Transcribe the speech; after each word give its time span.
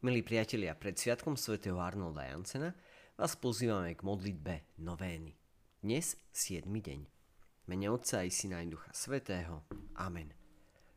Milí 0.00 0.24
priatelia, 0.24 0.72
pred 0.72 0.96
sviatkom 0.96 1.36
svätého 1.36 1.76
Arnolda 1.76 2.24
Jansena 2.24 2.72
vás 3.20 3.36
pozývame 3.36 3.92
k 3.92 4.00
modlitbe 4.00 4.80
novény. 4.80 5.36
Dnes 5.84 6.16
7. 6.32 6.64
deň. 6.64 7.04
Mene 7.68 7.86
Otca 7.92 8.24
i 8.24 8.32
Syna 8.32 8.64
i 8.64 8.72
Ducha 8.72 8.88
Svetého. 8.96 9.60
Amen. 10.00 10.32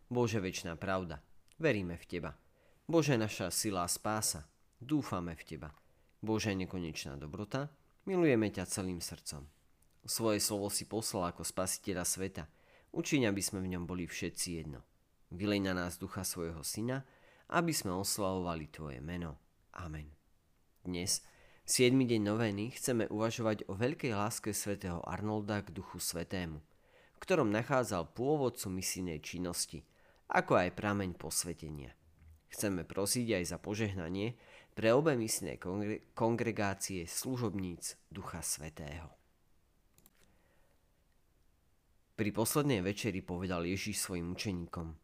Bože 0.07 0.39
väčšiná 0.39 0.79
pravda, 0.79 1.19
veríme 1.59 1.99
v 1.99 2.05
Teba. 2.07 2.31
Bože 2.87 3.19
naša 3.19 3.51
sila 3.51 3.83
a 3.83 3.91
spása, 3.91 4.47
dúfame 4.79 5.35
v 5.35 5.43
Teba. 5.51 5.75
Bože 6.23 6.55
nekonečná 6.55 7.19
dobrota, 7.19 7.75
milujeme 8.07 8.55
ťa 8.55 8.71
celým 8.71 9.03
srdcom. 9.03 9.43
Svoje 10.07 10.39
slovo 10.39 10.71
si 10.71 10.87
poslal 10.87 11.35
ako 11.35 11.43
spasiteľa 11.43 12.07
sveta. 12.07 12.47
Učiň, 12.95 13.27
aby 13.27 13.43
sme 13.43 13.59
v 13.67 13.75
ňom 13.75 13.83
boli 13.83 14.07
všetci 14.07 14.63
jedno. 14.63 14.79
Vylej 15.27 15.59
na 15.59 15.75
nás 15.75 15.99
ducha 15.99 16.23
svojho 16.23 16.63
syna, 16.63 17.03
aby 17.53 17.69
sme 17.69 17.93
oslavovali 17.93 18.65
Tvoje 18.73 18.97
meno. 18.97 19.37
Amen. 19.77 20.09
Dnes, 20.81 21.21
v 21.61 21.69
7. 21.69 21.93
deň 21.93 22.21
novény, 22.25 22.73
chceme 22.73 23.05
uvažovať 23.13 23.69
o 23.69 23.77
veľkej 23.77 24.17
láske 24.17 24.57
svätého 24.57 25.05
Arnolda 25.05 25.61
k 25.61 25.69
Duchu 25.69 26.01
Svetému, 26.01 26.57
v 27.13 27.17
ktorom 27.21 27.53
nachádzal 27.53 28.09
pôvodcu 28.17 28.73
misijnej 28.73 29.21
činnosti, 29.21 29.85
ako 30.33 30.65
aj 30.65 30.73
prameň 30.73 31.13
posvetenia. 31.13 31.93
Chceme 32.49 32.89
prosiť 32.89 33.37
aj 33.37 33.43
za 33.45 33.57
požehnanie 33.61 34.33
pre 34.73 34.89
obe 34.89 35.13
misijné 35.13 35.61
kongregácie 36.17 37.05
služobníc 37.05 38.01
Ducha 38.09 38.41
Svetého. 38.41 39.13
Pri 42.17 42.29
poslednej 42.33 42.81
večeri 42.81 43.21
povedal 43.21 43.61
Ježiš 43.69 44.01
svojim 44.01 44.33
učeníkom– 44.33 44.97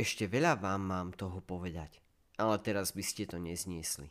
ešte 0.00 0.24
veľa 0.24 0.56
vám 0.56 0.80
mám 0.80 1.08
toho 1.12 1.44
povedať, 1.44 2.00
ale 2.40 2.56
teraz 2.64 2.96
by 2.96 3.04
ste 3.04 3.28
to 3.28 3.36
nezniesli. 3.36 4.08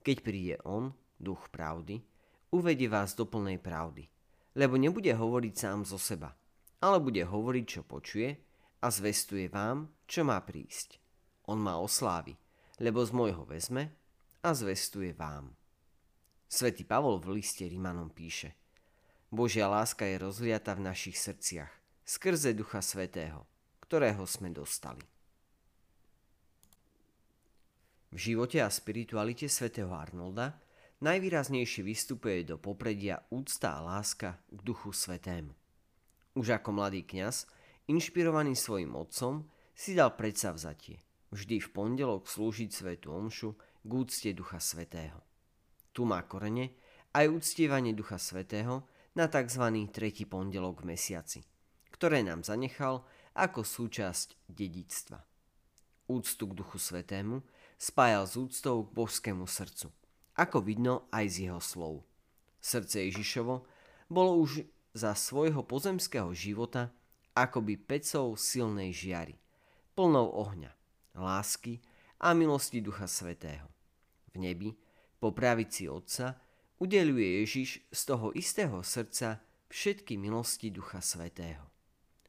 Keď 0.00 0.16
príde 0.24 0.56
On, 0.64 0.96
duch 1.20 1.52
pravdy, 1.52 2.00
uvedie 2.48 2.88
vás 2.88 3.12
do 3.12 3.28
plnej 3.28 3.60
pravdy, 3.60 4.08
lebo 4.56 4.80
nebude 4.80 5.12
hovoriť 5.12 5.52
sám 5.52 5.84
zo 5.84 6.00
seba, 6.00 6.32
ale 6.80 6.96
bude 6.96 7.20
hovoriť, 7.20 7.64
čo 7.68 7.80
počuje 7.84 8.40
a 8.80 8.88
zvestuje 8.88 9.52
vám, 9.52 9.92
čo 10.08 10.24
má 10.24 10.40
prísť. 10.40 10.96
On 11.44 11.60
má 11.60 11.76
oslávy, 11.76 12.32
lebo 12.80 13.04
z 13.04 13.12
môjho 13.12 13.44
vezme 13.44 13.92
a 14.40 14.56
zvestuje 14.56 15.12
vám. 15.12 15.52
Svetý 16.48 16.88
Pavol 16.88 17.20
v 17.20 17.36
liste 17.36 17.68
Rimanom 17.68 18.08
píše 18.08 18.56
Božia 19.28 19.68
láska 19.68 20.08
je 20.08 20.16
rozliata 20.24 20.72
v 20.72 20.88
našich 20.88 21.20
srdciach, 21.20 21.68
skrze 22.08 22.56
Ducha 22.56 22.80
Svetého, 22.80 23.44
ktorého 23.84 24.24
sme 24.24 24.48
dostali. 24.48 25.04
V 28.18 28.34
živote 28.34 28.58
a 28.58 28.66
spiritualite 28.66 29.46
svätého 29.46 29.94
Arnolda 29.94 30.58
najvýraznejšie 31.06 31.86
vystupuje 31.86 32.42
do 32.42 32.58
popredia 32.58 33.22
úcta 33.30 33.78
a 33.78 33.94
láska 33.94 34.42
k 34.50 34.58
Duchu 34.58 34.90
Svetému. 34.90 35.54
Už 36.34 36.50
ako 36.50 36.82
mladý 36.82 37.06
kňaz, 37.06 37.46
inšpirovaný 37.86 38.58
svojim 38.58 38.90
otcom, 38.98 39.46
si 39.70 39.94
dal 39.94 40.18
predsavzatie 40.18 40.98
vždy 41.30 41.62
v 41.62 41.68
pondelok 41.70 42.26
slúžiť 42.26 42.66
svetu 42.74 43.14
omšu 43.14 43.54
k 43.86 43.90
úcte 43.94 44.34
Ducha 44.34 44.58
Svetého. 44.58 45.22
Tu 45.94 46.02
má 46.02 46.18
korene 46.26 46.74
aj 47.14 47.30
uctievanie 47.30 47.94
Ducha 47.94 48.18
Svetého 48.18 48.82
na 49.14 49.30
tzv. 49.30 49.62
tretí 49.94 50.26
pondelok 50.26 50.82
v 50.82 50.98
mesiaci, 50.98 51.46
ktoré 51.94 52.26
nám 52.26 52.42
zanechal 52.42 53.06
ako 53.38 53.62
súčasť 53.62 54.50
dedictva. 54.50 55.22
Úctu 56.10 56.50
k 56.50 56.56
Duchu 56.58 56.82
Svetému 56.82 57.46
spájal 57.78 58.26
s 58.26 58.34
úctou 58.34 58.84
k 58.84 58.90
božskému 58.90 59.46
srdcu, 59.46 59.94
ako 60.34 60.58
vidno 60.60 61.06
aj 61.14 61.24
z 61.30 61.36
jeho 61.48 61.62
slov. 61.62 62.02
Srdce 62.58 63.06
Ježišovo 63.06 63.64
bolo 64.10 64.42
už 64.42 64.66
za 64.92 65.14
svojho 65.14 65.62
pozemského 65.62 66.34
života 66.34 66.90
akoby 67.38 67.78
pecou 67.78 68.34
silnej 68.34 68.90
žiary, 68.90 69.38
plnou 69.94 70.26
ohňa, 70.34 70.74
lásky 71.14 71.78
a 72.18 72.34
milosti 72.34 72.82
Ducha 72.82 73.06
Svetého. 73.06 73.70
V 74.34 74.42
nebi, 74.42 74.74
po 75.22 75.30
pravici 75.30 75.86
Otca, 75.86 76.34
udeluje 76.82 77.46
Ježiš 77.46 77.86
z 77.94 78.00
toho 78.02 78.34
istého 78.34 78.82
srdca 78.82 79.38
všetky 79.70 80.18
milosti 80.18 80.74
Ducha 80.74 80.98
Svetého. 80.98 81.62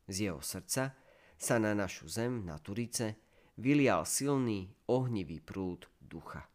Z 0.06 0.30
jeho 0.30 0.42
srdca 0.42 0.94
sa 1.40 1.56
na 1.58 1.74
našu 1.74 2.06
zem, 2.06 2.46
na 2.46 2.62
Turice, 2.62 3.29
vylial 3.60 4.08
silný, 4.08 4.72
ohnivý 4.88 5.44
prúd 5.44 5.92
ducha. 6.00 6.48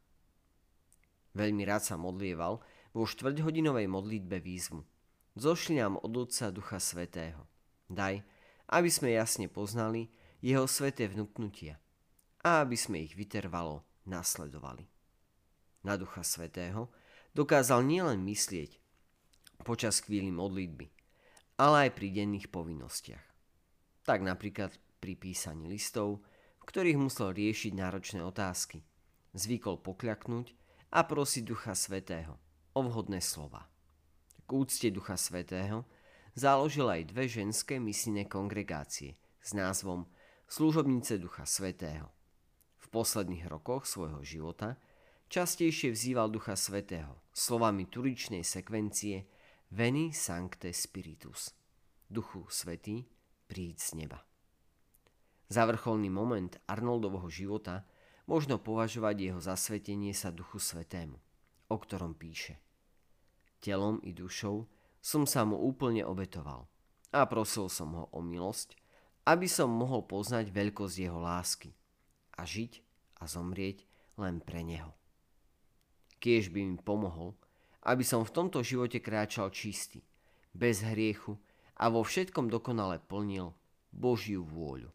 Veľmi 1.37 1.69
rád 1.69 1.85
sa 1.85 2.01
modlieval 2.01 2.65
vo 2.97 3.05
štvrťhodinovej 3.05 3.87
modlitbe 3.93 4.41
výzvu. 4.41 4.81
Zošli 5.37 5.83
nám 5.83 6.01
od 6.01 6.15
Otca 6.17 6.49
Ducha 6.49 6.81
Svetého. 6.81 7.45
Daj, 7.91 8.25
aby 8.73 8.89
sme 8.89 9.13
jasne 9.13 9.53
poznali 9.53 10.09
jeho 10.41 10.65
sveté 10.65 11.11
vnúknutia 11.11 11.77
a 12.41 12.65
aby 12.65 12.79
sme 12.79 13.05
ich 13.05 13.13
vytrvalo 13.13 13.85
nasledovali. 14.09 14.89
Na 15.85 16.01
Ducha 16.01 16.25
Svetého 16.25 16.89
dokázal 17.37 17.85
nielen 17.85 18.25
myslieť 18.25 18.81
počas 19.67 20.01
chvíli 20.01 20.33
modlitby, 20.33 20.89
ale 21.61 21.89
aj 21.89 21.91
pri 21.99 22.09
denných 22.15 22.49
povinnostiach. 22.49 23.27
Tak 24.07 24.23
napríklad 24.25 24.73
pri 25.03 25.19
písaní 25.19 25.69
listov, 25.69 26.25
ktorých 26.65 26.99
musel 26.99 27.37
riešiť 27.37 27.73
náročné 27.77 28.21
otázky. 28.25 28.83
Zvykol 29.37 29.79
pokľaknúť 29.85 30.57
a 30.95 31.01
prosiť 31.05 31.43
Ducha 31.45 31.75
Svetého 31.77 32.39
o 32.75 32.81
vhodné 32.83 33.21
slova. 33.23 33.69
K 34.45 34.51
úcte 34.51 34.89
Ducha 34.91 35.17
Svetého 35.17 35.87
založil 36.35 36.91
aj 36.91 37.15
dve 37.15 37.25
ženské 37.31 37.79
misijné 37.79 38.27
kongregácie 38.27 39.17
s 39.41 39.55
názvom 39.55 40.07
Služobnice 40.51 41.19
Ducha 41.19 41.47
Svetého. 41.47 42.11
V 42.79 42.87
posledných 42.93 43.49
rokoch 43.49 43.89
svojho 43.89 44.21
života 44.23 44.77
častejšie 45.33 45.95
vzýval 45.95 46.31
Ducha 46.31 46.55
Svetého 46.55 47.25
slovami 47.33 47.89
turičnej 47.89 48.47
sekvencie 48.47 49.27
Veni 49.75 50.15
Sancte 50.15 50.71
Spiritus. 50.71 51.51
Duchu 52.07 52.47
Svetý, 52.53 53.03
príď 53.49 53.77
z 53.81 53.91
neba. 54.05 54.34
Za 55.55 55.71
vrcholný 55.71 56.11
moment 56.11 56.51
Arnoldovho 56.67 57.31
života 57.31 57.87
možno 58.27 58.59
považovať 58.59 59.17
jeho 59.23 59.39
zasvetenie 59.39 60.11
sa 60.11 60.35
Duchu 60.35 60.59
Svetému, 60.59 61.15
o 61.71 61.77
ktorom 61.79 62.19
píše. 62.19 62.59
Telom 63.63 64.03
i 64.03 64.11
dušou 64.11 64.67
som 64.99 65.23
sa 65.31 65.47
mu 65.47 65.55
úplne 65.55 66.03
obetoval 66.03 66.67
a 67.15 67.23
prosil 67.31 67.71
som 67.71 67.95
ho 67.95 68.05
o 68.11 68.19
milosť, 68.19 68.75
aby 69.31 69.47
som 69.47 69.71
mohol 69.71 70.03
poznať 70.03 70.51
veľkosť 70.51 70.97
jeho 70.99 71.23
lásky 71.23 71.71
a 72.35 72.43
žiť 72.43 72.83
a 73.23 73.31
zomrieť 73.31 73.87
len 74.19 74.43
pre 74.43 74.67
neho. 74.67 74.91
Kiež 76.19 76.51
by 76.51 76.67
mi 76.67 76.83
pomohol, 76.83 77.39
aby 77.87 78.03
som 78.03 78.27
v 78.27 78.35
tomto 78.35 78.59
živote 78.67 78.99
kráčal 78.99 79.55
čistý, 79.55 80.03
bez 80.51 80.83
hriechu 80.83 81.39
a 81.79 81.87
vo 81.95 82.03
všetkom 82.03 82.51
dokonale 82.51 82.99
plnil 83.07 83.55
Božiu 83.95 84.43
vôľu. 84.43 84.91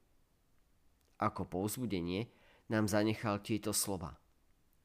Ako 1.19 1.43
povzbudenie 1.43 2.31
nám 2.71 2.87
zanechal 2.87 3.43
tieto 3.43 3.75
slova. 3.75 4.15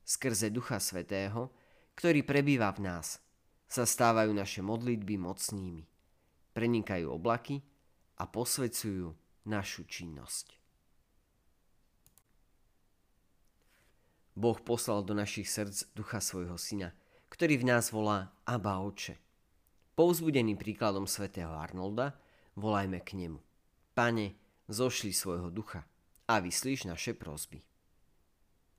Skrze 0.02 0.50
Ducha 0.50 0.82
Svetého, 0.82 1.54
ktorý 1.94 2.26
prebýva 2.26 2.74
v 2.74 2.90
nás, 2.90 3.22
sa 3.70 3.86
stávajú 3.86 4.34
naše 4.34 4.60
modlitby 4.60 5.14
mocnými, 5.14 5.86
prenikajú 6.52 7.06
oblaky 7.06 7.62
a 8.18 8.26
posvedcujú 8.26 9.14
našu 9.46 9.86
činnosť. 9.86 10.58
Boh 14.34 14.58
poslal 14.58 15.06
do 15.06 15.14
našich 15.14 15.46
srdc 15.46 15.94
ducha 15.94 16.18
svojho 16.18 16.58
syna, 16.58 16.90
ktorý 17.30 17.62
v 17.62 17.70
nás 17.70 17.94
volá 17.94 18.34
Abba 18.42 18.82
Oče. 18.82 19.14
Povzbudený 19.94 20.58
príkladom 20.58 21.06
svätého 21.06 21.54
Arnolda, 21.54 22.18
volajme 22.58 22.98
k 23.06 23.14
nemu. 23.14 23.38
Pane, 23.94 24.34
zošli 24.66 25.14
svojho 25.14 25.54
ducha 25.54 25.86
a 26.28 26.40
vyslíš 26.40 26.88
naše 26.88 27.12
prosby. 27.12 27.60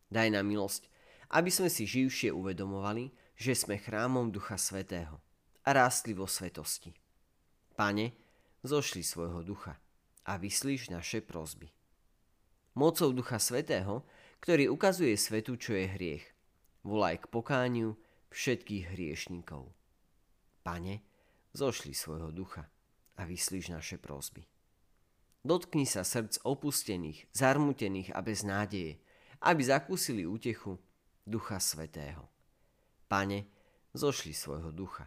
Daj 0.09 0.30
nám 0.33 0.45
milosť, 0.45 0.89
aby 1.33 1.50
sme 1.50 1.69
si 1.69 1.89
živšie 1.89 2.30
uvedomovali, 2.30 3.09
že 3.36 3.57
sme 3.57 3.81
chrámom 3.81 4.31
Ducha 4.31 4.56
Svetého 4.56 5.19
a 5.65 5.69
rástli 5.74 6.13
vo 6.13 6.30
svetosti. 6.30 6.94
Pane, 7.75 8.15
zošli 8.63 9.03
svojho 9.03 9.44
ducha 9.44 9.75
a 10.25 10.38
vyslíš 10.39 10.89
naše 10.89 11.19
prosby. 11.21 11.69
Mocou 12.75 13.12
Ducha 13.12 13.39
Svetého, 13.39 14.07
ktorý 14.39 14.71
ukazuje 14.71 15.18
svetu, 15.18 15.59
čo 15.59 15.75
je 15.75 15.86
hriech, 15.89 16.25
volaj 16.86 17.25
k 17.25 17.31
pokániu 17.31 17.98
všetkých 18.31 18.95
hriešníkov. 18.95 19.68
Pane, 20.63 21.01
zošli 21.51 21.91
svojho 21.91 22.31
ducha 22.31 22.68
a 23.15 23.21
vyslíš 23.24 23.75
naše 23.75 23.98
prosby. 23.98 24.55
Dotkni 25.45 25.86
sa 25.86 26.01
srdc 26.01 26.42
opustených, 26.42 27.30
zarmutených 27.30 28.18
a 28.18 28.25
bez 28.25 28.42
nádeje, 28.42 28.97
aby 29.45 29.62
zakúsili 29.62 30.25
útechu 30.25 30.81
Ducha 31.21 31.62
Svetého. 31.62 32.25
Pane, 33.06 33.45
zošli 33.94 34.33
svojho 34.33 34.74
ducha 34.74 35.06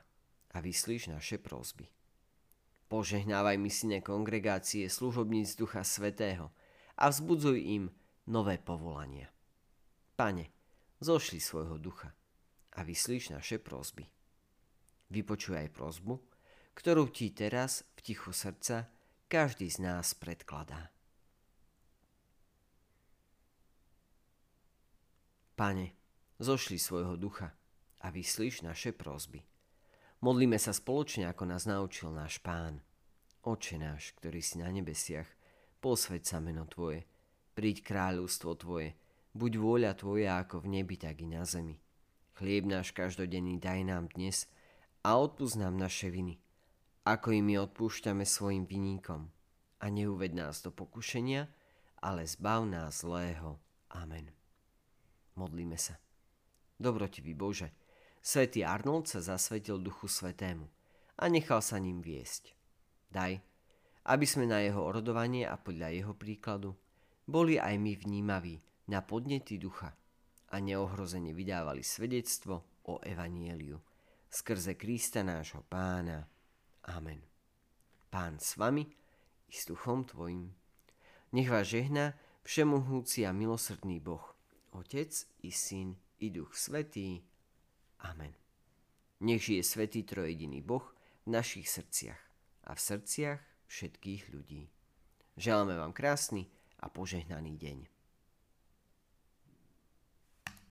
a 0.54 0.62
vyslíš 0.62 1.10
naše 1.10 1.42
prosby. 1.42 1.90
Požehnávaj 2.86 3.58
misijné 3.58 3.98
kongregácie 3.98 4.86
služobníc 4.86 5.58
Ducha 5.58 5.82
Svetého 5.82 6.54
a 6.94 7.10
vzbudzuj 7.10 7.58
im 7.58 7.90
nové 8.30 8.62
povolania. 8.62 9.26
Pane, 10.14 10.54
zošli 11.02 11.42
svojho 11.42 11.82
ducha 11.82 12.14
a 12.78 12.86
vyslíš 12.86 13.34
naše 13.34 13.58
prosby. 13.58 14.06
Vypočuj 15.10 15.66
aj 15.66 15.74
prosbu, 15.74 16.22
ktorú 16.78 17.10
ti 17.10 17.34
teraz 17.34 17.82
v 17.98 18.14
tichu 18.14 18.30
srdca 18.30 18.86
každý 19.28 19.68
z 19.68 19.84
nás 19.84 20.16
predkladá. 20.16 20.88
Pane, 25.52 25.92
zošli 26.40 26.80
svojho 26.80 27.20
ducha 27.20 27.52
a 28.00 28.08
vyslíš 28.08 28.64
naše 28.64 28.96
prosby. 28.96 29.44
Modlíme 30.24 30.56
sa 30.56 30.72
spoločne, 30.72 31.28
ako 31.28 31.44
nás 31.44 31.68
naučil 31.68 32.08
náš 32.08 32.40
Pán. 32.40 32.80
Oče 33.44 33.76
náš, 33.76 34.16
ktorý 34.16 34.40
si 34.40 34.64
na 34.64 34.72
nebesiach, 34.72 35.28
posveď 35.84 36.22
sa 36.24 36.40
meno 36.40 36.64
Tvoje, 36.64 37.04
príď 37.52 37.84
kráľovstvo 37.84 38.56
Tvoje, 38.56 38.96
buď 39.36 39.52
vôľa 39.60 39.92
Tvoja 39.92 40.40
ako 40.40 40.64
v 40.64 40.80
nebi, 40.80 40.96
tak 40.96 41.20
i 41.20 41.28
na 41.28 41.44
zemi. 41.44 41.76
Chlieb 42.32 42.64
náš 42.64 42.96
každodenný 42.96 43.60
daj 43.60 43.84
nám 43.84 44.08
dnes 44.08 44.48
a 45.04 45.20
odpúsť 45.20 45.60
nám 45.60 45.76
naše 45.76 46.08
viny, 46.08 46.40
ako 47.08 47.32
i 47.32 47.40
my 47.40 47.56
odpúšťame 47.64 48.28
svojim 48.28 48.68
viníkom. 48.68 49.32
A 49.80 49.86
neuved 49.88 50.36
nás 50.36 50.60
do 50.60 50.68
pokušenia, 50.68 51.48
ale 52.04 52.28
zbav 52.28 52.68
nás 52.68 53.00
zlého. 53.00 53.56
Amen. 53.94 54.28
Modlíme 55.38 55.78
sa. 55.80 55.96
Dobrotivý 56.76 57.32
Bože, 57.32 57.72
svätý 58.20 58.66
Arnold 58.66 59.08
sa 59.08 59.24
zasvetil 59.24 59.80
Duchu 59.80 60.06
Svetému 60.10 60.66
a 61.18 61.24
nechal 61.26 61.64
sa 61.64 61.80
ním 61.80 62.04
viesť. 62.04 62.54
Daj, 63.08 63.40
aby 64.06 64.26
sme 64.28 64.44
na 64.46 64.60
jeho 64.62 64.84
orodovanie 64.84 65.48
a 65.48 65.56
podľa 65.56 65.94
jeho 65.94 66.14
príkladu 66.14 66.76
boli 67.24 67.56
aj 67.56 67.74
my 67.80 67.92
vnímaví 67.96 68.60
na 68.92 69.00
podnety 69.00 69.56
ducha 69.56 69.96
a 70.48 70.56
neohrozene 70.60 71.32
vydávali 71.32 71.82
svedectvo 71.82 72.84
o 72.88 73.00
Evanieliu 73.02 73.78
skrze 74.28 74.76
Krista 74.76 75.24
nášho 75.24 75.64
pána. 75.64 76.28
Amen. 76.88 77.20
Pán 78.08 78.40
s 78.40 78.56
vami 78.56 78.88
i 79.48 79.52
s 79.52 79.68
duchom 79.68 80.04
tvojim. 80.04 80.54
Nech 81.32 81.50
vás 81.50 81.68
žehná 81.68 82.16
všemohúci 82.48 83.28
a 83.28 83.32
milosrdný 83.36 84.00
Boh, 84.00 84.24
Otec 84.72 85.12
i 85.44 85.52
Syn 85.52 85.96
i 86.24 86.32
Duch 86.32 86.56
Svetý. 86.56 87.20
Amen. 88.00 88.32
Nech 89.20 89.44
žije 89.44 89.62
Svetý 89.64 90.02
Trojediný 90.02 90.64
Boh 90.64 90.94
v 91.26 91.36
našich 91.36 91.68
srdciach 91.68 92.20
a 92.64 92.72
v 92.72 92.80
srdciach 92.80 93.40
všetkých 93.68 94.32
ľudí. 94.32 94.72
Želáme 95.36 95.76
vám 95.76 95.92
krásny 95.92 96.48
a 96.80 96.88
požehnaný 96.88 97.60
deň. 97.60 97.97